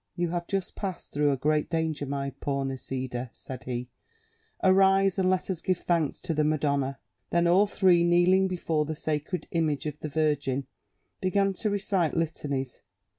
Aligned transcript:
"You 0.15 0.29
have 0.29 0.47
just 0.47 0.75
passed 0.75 1.13
through 1.13 1.31
a 1.31 1.37
great 1.37 1.69
danger, 1.69 2.07
my 2.07 2.31
poor 2.39 2.65
Nisida," 2.65 3.29
said 3.33 3.65
he; 3.65 3.91
"arise, 4.63 5.19
and 5.19 5.29
let 5.29 5.47
us 5.51 5.61
give 5.61 5.77
thanks 5.77 6.19
to 6.21 6.33
the 6.33 6.43
Madonna." 6.43 6.97
Then 7.29 7.45
all 7.45 7.67
three, 7.67 8.03
kneeling 8.03 8.47
before 8.47 8.85
the 8.85 8.95
sacred 8.95 9.47
image 9.51 9.85
of 9.85 9.99
the 9.99 10.09
Virgin, 10.09 10.65
began 11.21 11.53
to 11.53 11.69
recite 11.69 12.17
litanies. 12.17 12.81